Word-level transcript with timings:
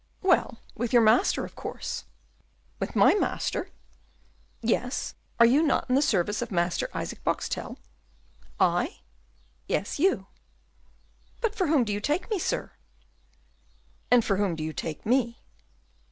"Well, 0.23 0.57
with 0.73 0.93
your 0.93 1.03
master, 1.03 1.45
of 1.45 1.55
course." 1.55 2.05
"With 2.79 2.95
my 2.95 3.13
master?" 3.13 3.69
"Yes, 4.63 5.13
are 5.39 5.45
you 5.45 5.61
not 5.61 5.87
in 5.89 5.93
the 5.95 6.01
service 6.01 6.41
of 6.41 6.49
Master 6.49 6.89
Isaac 6.91 7.23
Boxtel?" 7.23 7.77
"I?" 8.59 9.01
"Yes, 9.67 9.99
you." 9.99 10.25
"But 11.39 11.53
for 11.53 11.67
whom 11.67 11.83
do 11.83 11.93
you 11.93 11.99
take 11.99 12.31
me, 12.31 12.39
sir?" 12.39 12.71
"And 14.09 14.25
for 14.25 14.37
whom 14.37 14.55
do 14.55 14.63
you 14.63 14.73
take 14.73 15.05
me?" 15.05 15.37